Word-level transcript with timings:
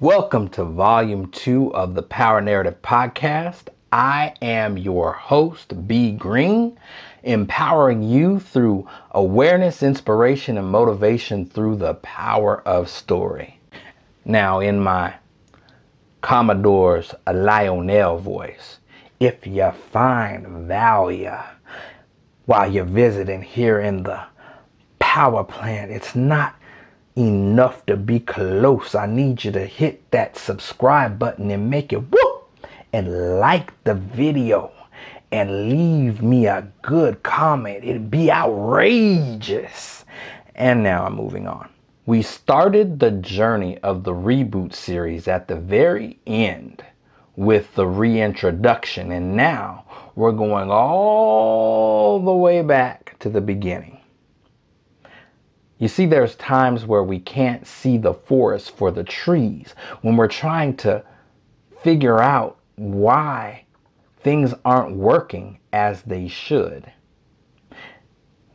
Welcome 0.00 0.46
to 0.50 0.62
Volume 0.62 1.28
2 1.32 1.74
of 1.74 1.96
the 1.96 2.04
Power 2.04 2.40
Narrative 2.40 2.80
Podcast. 2.82 3.62
I 3.90 4.32
am 4.40 4.78
your 4.78 5.12
host, 5.12 5.88
B 5.88 6.12
Green, 6.12 6.78
empowering 7.24 8.04
you 8.04 8.38
through 8.38 8.86
awareness, 9.10 9.82
inspiration, 9.82 10.56
and 10.56 10.68
motivation 10.68 11.46
through 11.46 11.78
the 11.78 11.94
power 11.94 12.60
of 12.60 12.88
story. 12.88 13.58
Now, 14.24 14.60
in 14.60 14.78
my 14.78 15.14
Commodore's 16.22 17.12
Lionel 17.26 18.18
voice, 18.18 18.78
if 19.18 19.48
you 19.48 19.68
find 19.90 20.46
value 20.68 21.34
while 22.46 22.70
you're 22.70 22.84
visiting 22.84 23.42
here 23.42 23.80
in 23.80 24.04
the 24.04 24.22
power 25.00 25.42
plant, 25.42 25.90
it's 25.90 26.14
not 26.14 26.54
enough 27.18 27.84
to 27.86 27.96
be 27.96 28.20
close. 28.20 28.94
I 28.94 29.06
need 29.06 29.42
you 29.42 29.50
to 29.52 29.66
hit 29.66 30.08
that 30.12 30.38
subscribe 30.38 31.18
button 31.18 31.50
and 31.50 31.68
make 31.68 31.92
it 31.92 31.96
whoop 31.96 32.48
and 32.92 33.40
like 33.40 33.72
the 33.84 33.94
video 33.94 34.70
and 35.32 35.68
leave 35.68 36.22
me 36.22 36.46
a 36.46 36.66
good 36.82 37.22
comment. 37.22 37.84
It'd 37.84 38.10
be 38.10 38.30
outrageous. 38.30 40.04
And 40.54 40.82
now 40.82 41.04
I'm 41.04 41.16
moving 41.16 41.46
on. 41.46 41.68
We 42.06 42.22
started 42.22 42.98
the 42.98 43.10
journey 43.10 43.78
of 43.78 44.04
the 44.04 44.14
reboot 44.14 44.72
series 44.72 45.28
at 45.28 45.48
the 45.48 45.56
very 45.56 46.18
end 46.26 46.82
with 47.36 47.74
the 47.74 47.86
reintroduction, 47.86 49.12
and 49.12 49.36
now 49.36 49.84
we're 50.16 50.32
going 50.32 50.70
all 50.70 52.18
the 52.18 52.32
way 52.32 52.62
back 52.62 53.14
to 53.20 53.28
the 53.28 53.40
beginning. 53.40 53.97
You 55.78 55.88
see, 55.88 56.06
there's 56.06 56.34
times 56.34 56.84
where 56.84 57.04
we 57.04 57.20
can't 57.20 57.66
see 57.66 57.98
the 57.98 58.14
forest 58.14 58.76
for 58.76 58.90
the 58.90 59.04
trees 59.04 59.74
when 60.02 60.16
we're 60.16 60.28
trying 60.28 60.76
to 60.78 61.04
figure 61.82 62.20
out 62.20 62.58
why 62.76 63.64
things 64.20 64.54
aren't 64.64 64.96
working 64.96 65.58
as 65.72 66.02
they 66.02 66.26
should. 66.26 66.90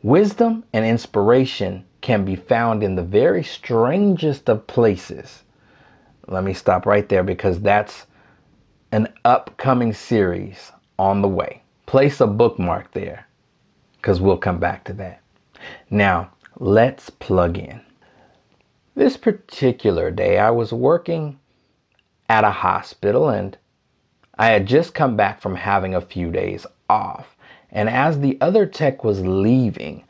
Wisdom 0.02 0.64
and 0.74 0.84
inspiration 0.84 1.86
can 2.02 2.26
be 2.26 2.36
found 2.36 2.82
in 2.82 2.94
the 2.94 3.02
very 3.02 3.42
strangest 3.42 4.50
of 4.50 4.66
places. 4.66 5.42
Let 6.28 6.44
me 6.44 6.52
stop 6.52 6.84
right 6.84 7.08
there 7.08 7.22
because 7.22 7.58
that's 7.60 8.06
an 8.92 9.08
upcoming 9.24 9.94
series 9.94 10.72
on 10.98 11.22
the 11.22 11.28
way. 11.28 11.62
Place 11.86 12.20
a 12.20 12.26
bookmark 12.26 12.92
there 12.92 13.26
because 13.96 14.20
we'll 14.20 14.36
come 14.36 14.58
back 14.58 14.84
to 14.84 14.92
that. 14.92 15.22
Now, 15.88 16.30
Let's 16.58 17.10
plug 17.10 17.58
in. 17.58 17.80
This 18.94 19.16
particular 19.16 20.12
day, 20.12 20.38
I 20.38 20.50
was 20.50 20.72
working 20.72 21.38
at 22.28 22.44
a 22.44 22.50
hospital 22.50 23.28
and 23.28 23.58
I 24.38 24.46
had 24.46 24.66
just 24.66 24.94
come 24.94 25.16
back 25.16 25.40
from 25.40 25.56
having 25.56 25.94
a 25.94 26.00
few 26.00 26.30
days 26.30 26.64
off. 26.88 27.36
And 27.72 27.88
as 27.88 28.20
the 28.20 28.38
other 28.40 28.66
tech 28.66 29.02
was 29.02 29.20
leaving, 29.26 30.04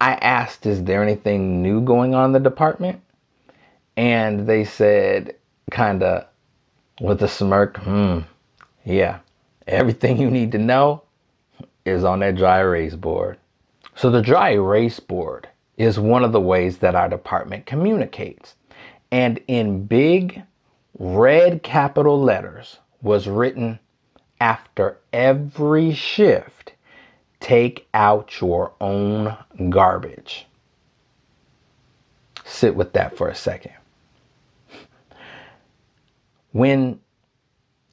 I 0.00 0.12
asked, 0.14 0.64
Is 0.64 0.82
there 0.82 1.02
anything 1.02 1.62
new 1.62 1.82
going 1.82 2.14
on 2.14 2.26
in 2.26 2.32
the 2.32 2.40
department? 2.40 3.02
And 3.98 4.46
they 4.46 4.64
said, 4.64 5.36
kind 5.70 6.02
of 6.02 6.26
with 7.00 7.22
a 7.22 7.28
smirk, 7.28 7.76
Hmm, 7.78 8.20
yeah, 8.84 9.18
everything 9.66 10.18
you 10.18 10.30
need 10.30 10.52
to 10.52 10.58
know 10.58 11.02
is 11.84 12.02
on 12.02 12.20
that 12.20 12.36
dry 12.36 12.60
erase 12.60 12.94
board. 12.94 13.38
So 13.96 14.10
the 14.10 14.22
dry 14.22 14.50
erase 14.50 15.00
board 15.00 15.48
is 15.76 15.98
one 15.98 16.24
of 16.24 16.32
the 16.32 16.40
ways 16.40 16.78
that 16.78 16.94
our 16.94 17.08
department 17.08 17.66
communicates. 17.66 18.54
And 19.10 19.40
in 19.46 19.86
big 19.86 20.42
red 20.98 21.62
capital 21.62 22.20
letters 22.20 22.78
was 23.02 23.28
written 23.28 23.78
after 24.40 24.98
every 25.12 25.92
shift, 25.92 26.72
take 27.40 27.86
out 27.94 28.40
your 28.40 28.72
own 28.80 29.36
garbage. 29.70 30.46
Sit 32.44 32.74
with 32.74 32.92
that 32.92 33.16
for 33.16 33.28
a 33.28 33.34
second. 33.34 33.72
When 36.52 37.00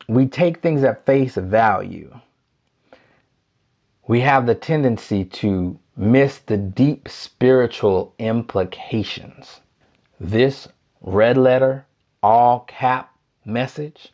we 0.07 0.27
take 0.27 0.61
things 0.61 0.83
at 0.83 1.05
face 1.05 1.35
value, 1.35 2.13
we 4.07 4.19
have 4.21 4.45
the 4.45 4.55
tendency 4.55 5.25
to 5.25 5.79
miss 5.95 6.39
the 6.39 6.57
deep 6.57 7.07
spiritual 7.09 8.13
implications. 8.17 9.59
This 10.19 10.67
red 11.01 11.37
letter, 11.37 11.85
all 12.23 12.61
cap 12.61 13.13
message 13.45 14.13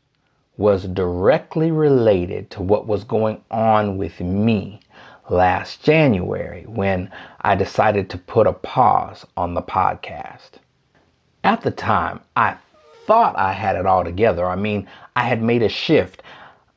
was 0.58 0.88
directly 0.88 1.70
related 1.72 2.50
to 2.50 2.62
what 2.62 2.88
was 2.88 3.04
going 3.04 3.42
on 3.52 3.98
with 3.98 4.20
me 4.20 4.80
last 5.30 5.84
January 5.84 6.64
when 6.68 7.12
I 7.42 7.56
decided 7.56 8.10
to 8.10 8.18
put 8.18 8.48
a 8.48 8.54
pause 8.54 9.26
on 9.36 9.54
the 9.54 9.62
podcast. 9.62 10.60
At 11.44 11.62
the 11.62 11.72
time, 11.72 12.22
I 12.36 12.58
thought 13.06 13.38
I 13.38 13.54
had 13.54 13.76
it 13.76 13.86
all 13.86 14.04
together. 14.04 14.46
I 14.48 14.56
mean, 14.56 14.88
I 15.16 15.24
had 15.24 15.42
made 15.42 15.62
a 15.62 15.70
shift. 15.70 16.24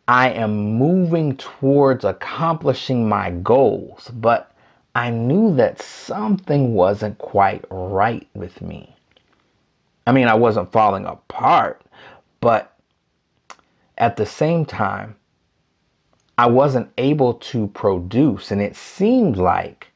I 0.07 0.31
am 0.31 0.75
moving 0.75 1.37
towards 1.37 2.05
accomplishing 2.05 3.09
my 3.09 3.31
goals, 3.31 4.11
but 4.15 4.50
I 4.95 5.11
knew 5.11 5.55
that 5.55 5.81
something 5.81 6.75
wasn't 6.75 7.19
quite 7.19 7.65
right 7.71 8.27
with 8.35 8.61
me. 8.61 8.97
I 10.07 10.13
mean, 10.13 10.27
I 10.27 10.35
wasn't 10.35 10.73
falling 10.73 11.05
apart, 11.05 11.83
but 12.41 12.77
at 13.97 14.17
the 14.17 14.27
same 14.27 14.65
time, 14.65 15.15
I 16.37 16.47
wasn't 16.47 16.91
able 16.99 17.35
to 17.35 17.69
produce, 17.69 18.51
and 18.51 18.61
it 18.61 18.75
seemed 18.75 19.37
like 19.37 19.89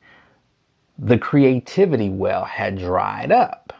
the 0.98 1.18
creativity 1.18 2.08
well 2.08 2.44
had 2.44 2.78
dried 2.78 3.32
up. 3.32 3.72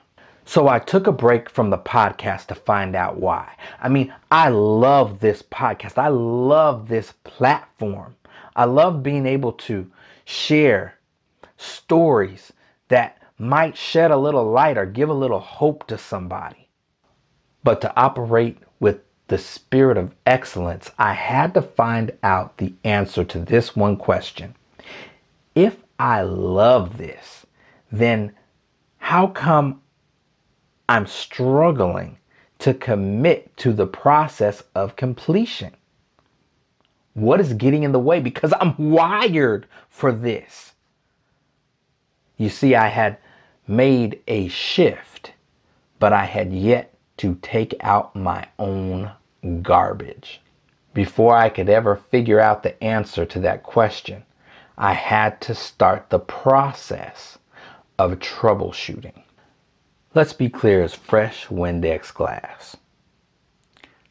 So 0.47 0.67
I 0.67 0.79
took 0.79 1.07
a 1.07 1.13
break 1.13 1.49
from 1.49 1.71
the 1.71 1.79
podcast 1.79 2.47
to 2.47 2.55
find 2.55 2.97
out 2.97 3.19
why. 3.19 3.53
I 3.81 3.89
mean, 3.89 4.13
I 4.31 4.49
love 4.49 5.21
this 5.21 5.43
podcast. 5.43 5.97
I 5.97 6.09
love 6.09 6.89
this 6.89 7.13
platform. 7.23 8.17
I 8.57 8.65
love 8.65 9.03
being 9.03 9.27
able 9.27 9.53
to 9.53 9.91
share 10.25 10.95
stories 11.57 12.53
that 12.89 13.19
might 13.39 13.77
shed 13.77 14.11
a 14.11 14.17
little 14.17 14.45
light 14.45 14.79
or 14.79 14.87
give 14.87 15.09
a 15.09 15.15
little 15.15 15.41
hope 15.41 15.87
to 15.89 15.99
somebody. 15.99 16.69
But 17.63 17.81
to 17.81 17.97
operate 17.97 18.59
with 18.81 19.01
the 19.29 19.39
spirit 19.39 19.97
of 19.97 20.15
excellence, 20.27 20.91
I 20.99 21.13
had 21.15 21.55
to 21.55 21.63
find 21.63 22.13
out 22.23 22.59
the 22.59 22.75
answer 22.85 23.25
to 23.25 23.39
this 23.39 23.75
one 23.75 23.97
question. 23.97 24.55
If 25.55 25.77
I 25.99 26.23
love 26.23 26.99
this, 26.99 27.47
then 27.91 28.33
how 28.99 29.29
come 29.29 29.81
I'm 30.89 31.07
struggling 31.07 32.19
to 32.59 32.75
commit 32.75 33.57
to 33.59 33.73
the 33.73 33.87
process 33.87 34.63
of 34.75 34.97
completion? 34.97 35.75
What 37.15 37.41
is 37.41 37.53
getting 37.55 37.85
in 37.85 37.93
the 37.93 37.99
way? 38.01 38.21
Because 38.21 38.53
I'm 38.61 38.91
wired 38.91 39.67
for 39.89 40.13
this. 40.13 40.74
You 42.45 42.51
see, 42.51 42.75
I 42.75 42.89
had 42.89 43.17
made 43.67 44.21
a 44.29 44.49
shift, 44.49 45.33
but 45.99 46.13
I 46.13 46.27
had 46.27 46.53
yet 46.53 46.93
to 47.17 47.37
take 47.37 47.75
out 47.81 48.15
my 48.15 48.47
own 48.59 49.11
garbage. 49.63 50.43
Before 50.93 51.35
I 51.35 51.49
could 51.49 51.71
ever 51.71 51.97
figure 51.97 52.39
out 52.39 52.63
the 52.63 52.85
answer 52.85 53.25
to 53.25 53.41
that 53.41 53.63
question, 53.63 54.25
I 54.77 54.93
had 54.93 55.41
to 55.41 55.55
start 55.55 56.11
the 56.11 56.19
process 56.19 57.39
of 57.99 58.19
troubleshooting. 58.19 59.23
Let's 60.13 60.35
be 60.35 60.51
clear 60.51 60.83
as 60.83 60.95
fresh 60.95 61.47
Windex 61.47 62.13
glass. 62.13 62.77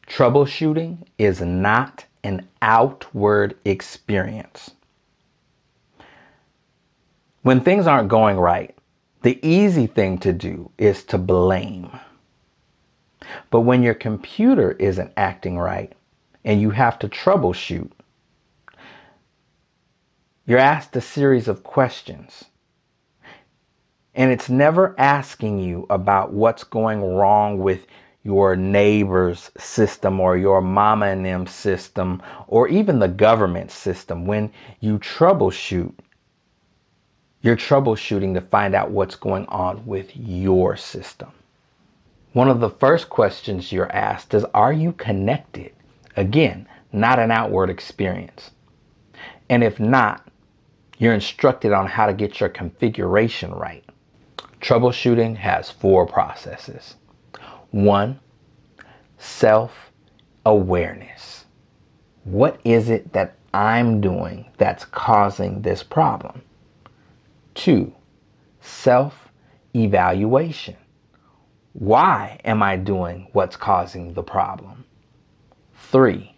Troubleshooting 0.08 1.06
is 1.18 1.40
not 1.40 2.04
an 2.24 2.48
outward 2.60 3.56
experience. 3.64 4.72
When 7.44 7.60
things 7.60 7.86
aren't 7.86 8.08
going 8.08 8.38
right, 8.38 8.74
the 9.20 9.38
easy 9.46 9.86
thing 9.86 10.16
to 10.20 10.32
do 10.32 10.70
is 10.78 11.04
to 11.04 11.18
blame. 11.18 11.90
But 13.50 13.60
when 13.60 13.82
your 13.82 13.92
computer 13.92 14.72
isn't 14.72 15.12
acting 15.14 15.58
right 15.58 15.92
and 16.42 16.58
you 16.58 16.70
have 16.70 16.98
to 17.00 17.08
troubleshoot, 17.10 17.90
you're 20.46 20.58
asked 20.58 20.96
a 20.96 21.02
series 21.02 21.46
of 21.46 21.62
questions. 21.62 22.46
And 24.14 24.32
it's 24.32 24.48
never 24.48 24.94
asking 24.96 25.58
you 25.58 25.86
about 25.90 26.32
what's 26.32 26.64
going 26.64 27.02
wrong 27.02 27.58
with 27.58 27.86
your 28.22 28.56
neighbor's 28.56 29.50
system 29.58 30.18
or 30.18 30.38
your 30.38 30.62
mama 30.62 31.08
and 31.08 31.26
them 31.26 31.46
system 31.46 32.22
or 32.48 32.68
even 32.68 33.00
the 33.00 33.08
government 33.08 33.70
system. 33.70 34.24
When 34.24 34.50
you 34.80 34.98
troubleshoot, 34.98 35.92
you're 37.44 37.56
troubleshooting 37.56 38.32
to 38.32 38.40
find 38.40 38.74
out 38.74 38.90
what's 38.90 39.16
going 39.16 39.44
on 39.48 39.84
with 39.84 40.16
your 40.16 40.78
system. 40.78 41.30
One 42.32 42.48
of 42.48 42.58
the 42.58 42.70
first 42.70 43.10
questions 43.10 43.70
you're 43.70 43.92
asked 43.92 44.32
is 44.32 44.46
Are 44.54 44.72
you 44.72 44.92
connected? 44.92 45.72
Again, 46.16 46.66
not 46.90 47.18
an 47.18 47.30
outward 47.30 47.68
experience. 47.68 48.50
And 49.50 49.62
if 49.62 49.78
not, 49.78 50.26
you're 50.96 51.12
instructed 51.12 51.70
on 51.70 51.86
how 51.86 52.06
to 52.06 52.14
get 52.14 52.40
your 52.40 52.48
configuration 52.48 53.52
right. 53.52 53.84
Troubleshooting 54.62 55.36
has 55.36 55.68
four 55.68 56.06
processes. 56.06 56.96
One, 57.72 58.20
self 59.18 59.92
awareness. 60.46 61.44
What 62.24 62.58
is 62.64 62.88
it 62.88 63.12
that 63.12 63.36
I'm 63.52 64.00
doing 64.00 64.46
that's 64.56 64.86
causing 64.86 65.60
this 65.60 65.82
problem? 65.82 66.40
Two, 67.54 67.92
self 68.60 69.28
evaluation. 69.74 70.76
Why 71.72 72.40
am 72.44 72.62
I 72.62 72.76
doing 72.76 73.28
what's 73.32 73.56
causing 73.56 74.12
the 74.12 74.22
problem? 74.22 74.84
Three, 75.74 76.34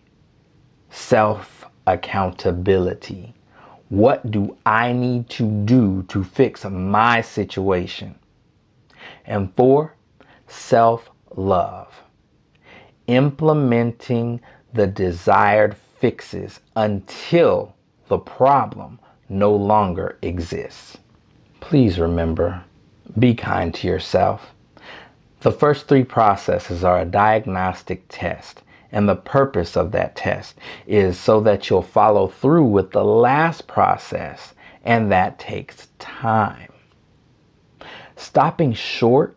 self 0.91 1.65
accountability. 1.87 3.35
What 3.89 4.31
do 4.31 4.57
I 4.67 4.93
need 4.93 5.31
to 5.31 5.45
do 5.65 6.03
to 6.09 6.23
fix 6.25 6.65
my 6.65 7.21
situation? 7.23 8.15
And 9.25 9.55
four, 9.57 9.95
self 10.49 11.11
love. 11.35 11.95
Implementing 13.07 14.41
the 14.73 14.87
desired 14.87 15.77
fixes 15.99 16.61
until 16.75 17.75
the 18.09 18.19
problem 18.19 18.99
no 19.29 19.55
longer 19.55 20.19
exists. 20.23 20.99
Please 21.69 21.99
remember, 21.99 22.63
be 23.19 23.35
kind 23.35 23.75
to 23.75 23.89
yourself. 23.89 24.55
The 25.41 25.51
first 25.51 25.89
three 25.89 26.05
processes 26.05 26.85
are 26.85 27.01
a 27.01 27.05
diagnostic 27.05 28.05
test, 28.09 28.63
and 28.93 29.09
the 29.09 29.17
purpose 29.17 29.77
of 29.77 29.91
that 29.91 30.15
test 30.15 30.55
is 30.87 31.19
so 31.19 31.41
that 31.41 31.69
you'll 31.69 31.83
follow 31.83 32.29
through 32.29 32.67
with 32.67 32.93
the 32.93 33.03
last 33.03 33.67
process, 33.67 34.55
and 34.85 35.11
that 35.11 35.41
takes 35.41 35.89
time. 35.99 36.73
Stopping 38.15 38.73
short 38.73 39.37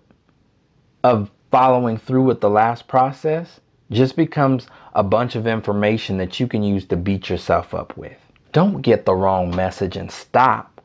of 1.03 1.31
following 1.49 1.97
through 1.97 2.25
with 2.25 2.41
the 2.41 2.49
last 2.51 2.87
process 2.87 3.59
just 3.89 4.15
becomes 4.15 4.67
a 4.93 5.01
bunch 5.01 5.35
of 5.35 5.47
information 5.47 6.19
that 6.19 6.39
you 6.39 6.45
can 6.45 6.61
use 6.61 6.85
to 6.85 6.95
beat 6.95 7.27
yourself 7.27 7.73
up 7.73 7.97
with. 7.97 8.19
Don't 8.51 8.83
get 8.83 9.05
the 9.05 9.15
wrong 9.15 9.55
message 9.55 9.97
and 9.97 10.11
stop. 10.11 10.79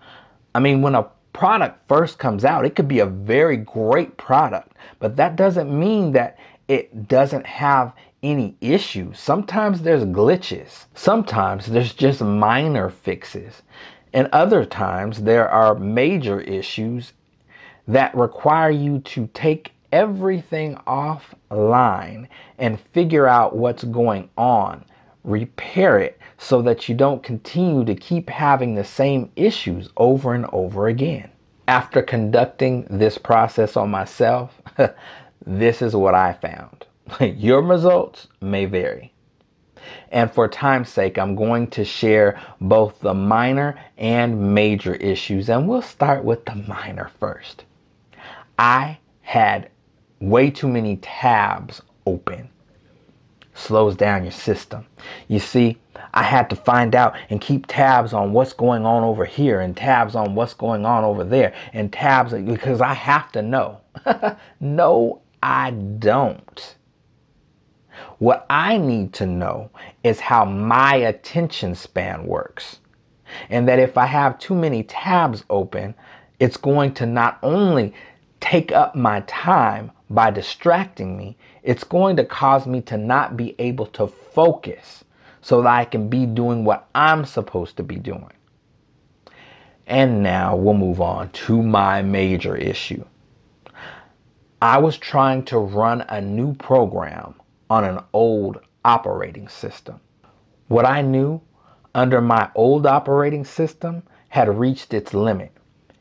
I 0.55 0.61
mean, 0.61 0.81
when 0.81 0.95
a 0.95 1.07
product 1.35 1.87
first 1.89 2.19
comes 2.19 2.47
out, 2.47 2.65
it 2.65 2.75
could 2.75 2.89
be 2.89 3.01
a 3.01 3.07
very 3.07 3.59
great 3.59 4.17
product, 4.17 4.73
but 5.01 5.17
that 5.17 5.37
doesn't 5.37 5.79
mean 5.79 6.13
that 6.13 6.39
it 6.69 7.09
doesn't 7.09 7.45
have 7.45 7.93
any 8.23 8.57
issues. 8.63 9.21
Sometimes 9.21 9.83
there's 9.83 10.05
glitches. 10.05 10.87
Sometimes 10.95 11.67
there's 11.67 11.93
just 11.93 12.23
minor 12.23 12.89
fixes. 12.89 13.61
And 14.15 14.29
other 14.33 14.65
times 14.65 15.23
there 15.23 15.49
are 15.51 15.75
major 15.75 16.41
issues 16.41 17.13
that 17.89 18.17
require 18.17 18.71
you 18.71 19.01
to 19.01 19.29
take 19.35 19.73
everything 19.93 20.77
offline 20.87 22.29
and 22.59 22.81
figure 22.93 23.27
out 23.27 23.55
what's 23.55 23.85
going 23.85 24.31
on. 24.39 24.85
Repair 25.25 25.99
it 25.99 26.19
so 26.39 26.61
that 26.63 26.89
you 26.89 26.95
don't 26.95 27.23
continue 27.23 27.85
to 27.85 27.95
keep 27.95 28.29
having 28.29 28.75
the 28.75 28.85
same 28.85 29.31
issues 29.37 29.89
over 29.97 30.35
and 30.35 30.47
over 30.53 30.87
again. 30.89 31.31
After 31.67 32.03
conducting 32.03 32.87
this 32.91 33.17
process 33.17 33.77
on 33.77 33.91
myself, 33.91 34.61
this 35.47 35.81
is 35.81 35.97
what 35.97 36.15
I 36.15 36.35
found. 36.35 36.87
Your 37.21 37.63
results 37.63 38.29
may 38.41 38.67
vary. 38.67 39.13
And 40.11 40.31
for 40.31 40.49
time's 40.49 40.89
sake, 40.89 41.19
I'm 41.19 41.35
going 41.35 41.69
to 41.69 41.85
share 41.85 42.41
both 42.61 43.01
the 43.01 43.15
minor 43.15 43.79
and 43.99 44.55
major 44.55 44.95
issues, 44.95 45.49
and 45.49 45.69
we'll 45.69 45.83
start 45.83 46.25
with 46.25 46.45
the 46.45 46.55
minor 46.55 47.11
first. 47.19 47.65
I 48.59 48.99
had 49.23 49.71
way 50.21 50.51
too 50.51 50.69
many 50.69 50.97
tabs 50.97 51.83
open 52.07 52.49
slows 53.55 53.97
down 53.97 54.25
your 54.25 54.33
system. 54.33 54.87
You 55.29 55.39
see, 55.39 55.79
I 56.13 56.23
had 56.23 56.51
to 56.51 56.57
find 56.57 56.95
out 56.95 57.17
and 57.31 57.41
keep 57.41 57.67
tabs 57.67 58.13
on 58.13 58.33
what's 58.33 58.53
going 58.53 58.85
on 58.85 59.03
over 59.03 59.25
here 59.25 59.61
and 59.61 59.77
tabs 59.77 60.15
on 60.15 60.35
what's 60.35 60.55
going 60.55 60.85
on 60.85 61.05
over 61.05 61.25
there 61.25 61.55
and 61.73 61.93
tabs 61.93 62.33
because 62.33 62.81
I 62.81 62.95
have 62.95 63.33
to 63.33 63.43
know. 63.43 63.81
no, 64.61 65.23
I 65.43 65.71
don't. 65.71 66.77
What 68.19 68.47
I 68.51 68.79
need 68.79 69.13
to 69.15 69.27
know 69.27 69.71
is 70.03 70.21
how 70.21 70.45
my 70.45 70.97
attention 70.97 71.75
span 71.75 72.27
works. 72.27 72.79
And 73.51 73.69
that 73.69 73.79
if 73.79 73.97
I 73.99 74.07
have 74.07 74.39
too 74.39 74.55
many 74.55 74.83
tabs 74.85 75.45
open, 75.51 75.95
it's 76.39 76.57
going 76.57 76.95
to 76.95 77.07
not 77.07 77.39
only 77.43 77.95
take 78.45 78.73
up 78.73 78.95
my 78.95 79.21
time 79.21 79.91
by 80.11 80.31
distracting 80.31 81.17
me, 81.17 81.35
it's 81.63 81.83
going 81.83 82.15
to 82.15 82.25
cause 82.27 82.67
me 82.67 82.83
to 82.83 82.99
not 82.99 83.39
be 83.39 83.55
able 83.59 83.87
to 83.87 84.07
focus 84.07 85.03
so 85.41 85.63
that 85.63 85.69
I 85.69 85.87
can 85.87 86.11
be 86.11 86.27
doing 86.27 86.63
what 86.63 86.87
I'm 86.95 87.25
supposed 87.25 87.79
to 87.79 87.83
be 87.83 87.97
doing. 87.97 88.33
And 89.87 90.23
now 90.23 90.57
we'll 90.57 90.75
move 90.75 91.01
on 91.01 91.31
to 91.31 91.63
my 91.63 92.03
major 92.03 92.55
issue. 92.55 93.03
I 94.61 94.77
was 94.77 94.99
trying 94.99 95.47
to 95.47 95.59
run 95.59 96.03
a 96.03 96.21
new 96.21 96.55
program 96.55 97.37
on 97.71 97.85
an 97.85 98.01
old 98.13 98.61
operating 98.85 99.49
system. 99.49 100.01
What 100.69 100.85
I 100.85 101.01
knew 101.01 101.41
under 101.95 102.21
my 102.21 102.51
old 102.55 102.87
operating 102.87 103.47
system 103.47 104.03
had 104.29 104.59
reached 104.59 104.93
its 104.93 105.15
limit, 105.15 105.53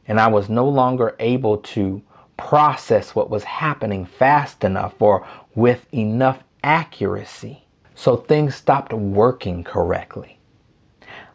and 0.08 0.20
I 0.20 0.28
was 0.28 0.50
no 0.50 0.68
longer 0.68 1.16
able 1.20 1.60
to 1.60 2.02
process 2.48 3.16
what 3.16 3.30
was 3.30 3.44
happening 3.46 4.06
fast 4.06 4.66
enough 4.66 5.02
or 5.02 5.26
with 5.56 5.86
enough 5.94 6.44
accuracy. 6.62 7.64
So 7.96 8.18
things 8.18 8.54
stopped 8.54 8.92
working 8.92 9.64
correctly. 9.64 10.38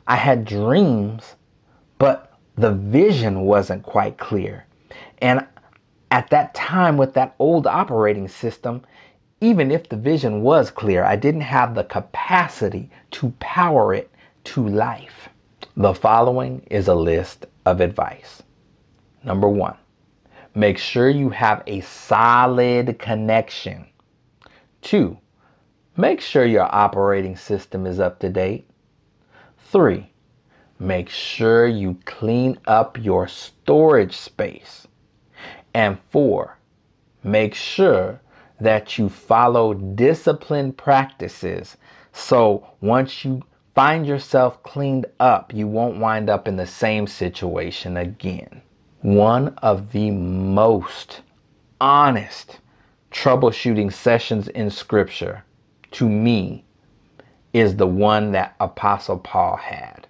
I 0.07 0.17
had 0.17 0.45
dreams, 0.45 1.35
but 1.97 2.35
the 2.57 2.73
vision 2.73 3.41
wasn't 3.41 3.83
quite 3.85 4.19
clear. 4.19 4.67
And 5.23 5.47
at 6.11 6.29
that 6.29 6.55
time, 6.55 6.99
with 6.99 7.15
that 7.15 7.35
old 7.39 7.67
operating 7.67 8.29
system, 8.29 8.83
even 9.41 9.71
if 9.71 9.89
the 9.89 9.97
vision 9.97 10.43
was 10.43 10.71
clear, 10.71 11.05
I 11.05 11.17
didn't 11.17 11.41
have 11.41 11.75
the 11.75 11.85
capacity 11.85 12.91
to 13.13 13.33
power 13.41 13.95
it 13.95 14.11
to 14.45 14.69
life. 14.69 15.31
The 15.75 15.95
following 15.95 16.67
is 16.71 16.89
a 16.89 16.95
list 16.95 17.47
of 17.65 17.81
advice. 17.81 18.43
Number 19.25 19.49
one, 19.49 19.77
Make 20.59 20.79
sure 20.79 21.09
you 21.09 21.31
have 21.31 21.63
a 21.69 21.83
solid 21.83 22.99
connection. 22.99 23.87
Two, 24.83 25.17
make 25.97 26.21
sure 26.21 26.45
your 26.45 26.67
operating 26.75 27.37
system 27.37 27.87
is 27.87 28.01
up 28.01 28.19
to 28.19 28.29
date. 28.29 28.69
Three, 29.71 30.11
make 30.81 31.11
sure 31.11 31.69
you 31.69 31.97
clean 32.07 32.59
up 32.67 32.99
your 32.99 33.29
storage 33.29 34.17
space. 34.17 34.89
And 35.75 35.97
four, 36.11 36.59
make 37.23 37.55
sure 37.55 38.21
that 38.59 38.99
you 38.99 39.09
follow 39.09 39.75
discipline 39.75 40.73
practices 40.73 41.77
so 42.11 42.67
once 42.81 43.25
you 43.25 43.45
find 43.77 44.05
yourself 44.05 44.61
cleaned 44.65 45.07
up, 45.21 45.55
you 45.55 45.69
won't 45.69 46.01
wind 46.01 46.29
up 46.29 46.49
in 46.49 46.57
the 46.57 46.67
same 46.67 47.07
situation 47.07 47.97
again 47.97 48.61
one 49.03 49.49
of 49.63 49.93
the 49.93 50.11
most 50.11 51.23
honest 51.81 52.59
troubleshooting 53.11 53.93
sessions 53.93 54.49
in 54.49 54.71
Scripture 54.71 55.45
to 55.93 56.09
me 56.09 56.65
is 57.53 57.77
the 57.77 57.87
one 57.87 58.33
that 58.33 58.55
Apostle 58.61 59.19
Paul 59.19 59.57
had. 59.57 60.07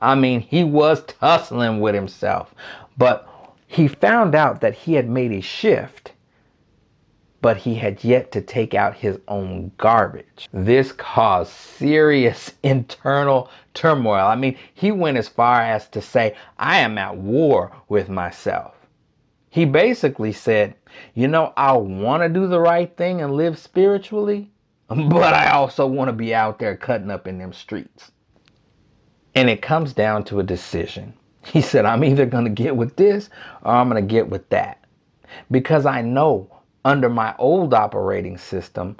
I 0.00 0.14
mean, 0.14 0.40
he 0.40 0.64
was 0.64 1.02
tussling 1.04 1.80
with 1.80 1.94
himself, 1.94 2.54
but 2.98 3.28
he 3.66 3.88
found 3.88 4.34
out 4.34 4.60
that 4.60 4.74
he 4.74 4.94
had 4.94 5.08
made 5.08 5.32
a 5.32 5.40
shift 5.40 6.12
but 7.40 7.56
he 7.56 7.74
had 7.74 8.02
yet 8.02 8.32
to 8.32 8.40
take 8.40 8.74
out 8.74 8.94
his 8.94 9.18
own 9.28 9.70
garbage. 9.78 10.48
This 10.52 10.92
caused 10.92 11.52
serious 11.52 12.52
internal 12.62 13.50
turmoil. 13.74 14.26
I 14.26 14.36
mean, 14.36 14.56
he 14.74 14.90
went 14.92 15.18
as 15.18 15.28
far 15.28 15.60
as 15.60 15.88
to 15.90 16.00
say, 16.00 16.36
I 16.58 16.78
am 16.78 16.98
at 16.98 17.16
war 17.16 17.72
with 17.88 18.08
myself. 18.08 18.74
He 19.50 19.64
basically 19.64 20.32
said, 20.32 20.74
You 21.14 21.28
know, 21.28 21.52
I 21.56 21.72
want 21.76 22.22
to 22.22 22.28
do 22.28 22.46
the 22.46 22.60
right 22.60 22.94
thing 22.96 23.22
and 23.22 23.34
live 23.34 23.58
spiritually, 23.58 24.50
but 24.88 25.34
I 25.34 25.50
also 25.50 25.86
want 25.86 26.08
to 26.08 26.12
be 26.12 26.34
out 26.34 26.58
there 26.58 26.76
cutting 26.76 27.10
up 27.10 27.26
in 27.26 27.38
them 27.38 27.52
streets. 27.52 28.10
And 29.34 29.50
it 29.50 29.62
comes 29.62 29.92
down 29.92 30.24
to 30.24 30.40
a 30.40 30.42
decision. 30.42 31.12
He 31.44 31.60
said, 31.60 31.84
I'm 31.84 32.02
either 32.02 32.26
going 32.26 32.44
to 32.44 32.50
get 32.50 32.76
with 32.76 32.96
this 32.96 33.30
or 33.62 33.72
I'm 33.72 33.88
going 33.88 34.02
to 34.04 34.12
get 34.12 34.28
with 34.28 34.48
that. 34.48 34.84
Because 35.50 35.86
I 35.86 36.02
know 36.02 36.55
under 36.86 37.08
my 37.08 37.34
old 37.40 37.74
operating 37.74 38.38
system, 38.38 38.96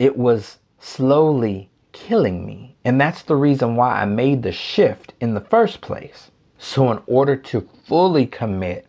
it 0.00 0.18
was 0.18 0.58
slowly 0.80 1.70
killing 1.92 2.44
me. 2.44 2.74
And 2.84 3.00
that's 3.00 3.22
the 3.22 3.36
reason 3.36 3.76
why 3.76 4.02
I 4.02 4.06
made 4.06 4.42
the 4.42 4.50
shift 4.50 5.14
in 5.20 5.32
the 5.32 5.40
first 5.40 5.80
place. 5.80 6.32
So, 6.58 6.90
in 6.90 7.00
order 7.06 7.36
to 7.36 7.68
fully 7.84 8.26
commit, 8.26 8.88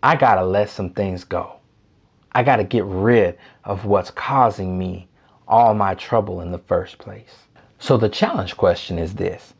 I 0.00 0.14
got 0.14 0.36
to 0.36 0.44
let 0.44 0.70
some 0.70 0.90
things 0.90 1.24
go. 1.24 1.56
I 2.30 2.44
got 2.44 2.56
to 2.56 2.64
get 2.64 2.84
rid 2.84 3.36
of 3.64 3.84
what's 3.84 4.12
causing 4.12 4.78
me 4.78 5.08
all 5.48 5.74
my 5.74 5.94
trouble 5.94 6.40
in 6.40 6.52
the 6.52 6.58
first 6.58 6.98
place. 6.98 7.34
So, 7.80 7.96
the 7.96 8.08
challenge 8.08 8.56
question 8.56 8.96
is 8.96 9.16
this 9.16 9.54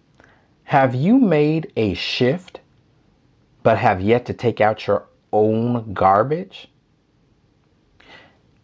Have 0.62 0.94
you 0.94 1.18
made 1.18 1.72
a 1.76 1.94
shift 1.94 2.60
but 3.64 3.78
have 3.78 4.00
yet 4.00 4.26
to 4.26 4.32
take 4.32 4.60
out 4.60 4.86
your 4.86 5.08
own 5.32 5.92
garbage? 5.92 6.68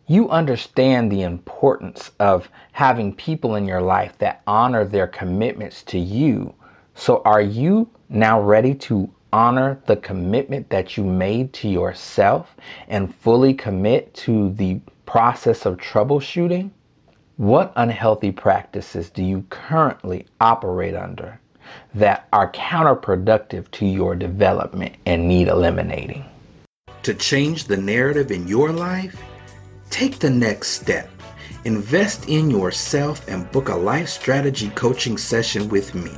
You 0.06 0.28
understand 0.28 1.10
the 1.10 1.22
importance 1.22 2.10
of 2.20 2.50
having 2.72 3.14
people 3.14 3.54
in 3.54 3.64
your 3.64 3.80
life 3.80 4.18
that 4.18 4.42
honor 4.46 4.84
their 4.84 5.06
commitments 5.06 5.82
to 5.84 5.98
you. 5.98 6.52
So, 6.94 7.22
are 7.24 7.40
you 7.40 7.88
now 8.10 8.38
ready 8.38 8.74
to 8.74 9.08
honor 9.32 9.80
the 9.86 9.96
commitment 9.96 10.68
that 10.68 10.98
you 10.98 11.04
made 11.04 11.54
to 11.54 11.68
yourself 11.68 12.54
and 12.86 13.14
fully 13.14 13.54
commit 13.54 14.12
to 14.14 14.50
the 14.50 14.78
process 15.06 15.64
of 15.64 15.78
troubleshooting? 15.78 16.70
What 17.38 17.72
unhealthy 17.74 18.30
practices 18.30 19.08
do 19.08 19.24
you 19.24 19.46
currently 19.48 20.26
operate 20.38 20.94
under 20.94 21.40
that 21.94 22.28
are 22.30 22.52
counterproductive 22.52 23.70
to 23.70 23.86
your 23.86 24.14
development 24.14 24.96
and 25.06 25.26
need 25.26 25.48
eliminating? 25.48 26.26
To 27.04 27.14
change 27.14 27.64
the 27.64 27.78
narrative 27.78 28.30
in 28.30 28.46
your 28.46 28.70
life, 28.70 29.20
take 29.94 30.18
the 30.18 30.28
next 30.28 30.70
step. 30.70 31.08
Invest 31.64 32.28
in 32.28 32.50
yourself 32.50 33.28
and 33.28 33.48
book 33.52 33.68
a 33.68 33.76
life 33.76 34.08
strategy 34.08 34.70
coaching 34.70 35.16
session 35.16 35.68
with 35.68 35.94
me 35.94 36.10